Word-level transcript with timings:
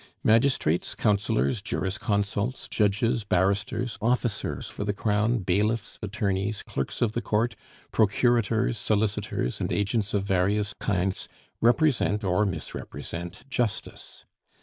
Magistrates, 0.23 0.95
councillors, 0.95 1.61
jurisconsults, 1.61 2.67
judges, 2.67 3.23
barristers, 3.23 3.99
officers 4.01 4.65
for 4.65 4.83
the 4.83 4.93
crown, 4.95 5.37
bailiffs, 5.43 5.99
attorneys, 6.01 6.63
clerks 6.63 7.03
of 7.03 7.11
the 7.11 7.21
court, 7.21 7.55
procurators, 7.91 8.79
solicitors, 8.79 9.61
and 9.61 9.71
agents 9.71 10.15
of 10.15 10.23
various 10.23 10.73
kinds, 10.73 11.29
represent 11.61 12.23
or 12.23 12.47
misrepresent 12.47 13.47
Justice. 13.47 14.25